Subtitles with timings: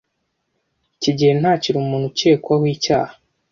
[1.01, 3.13] kigeli ntakiri umuntu ukekwaho icyaha.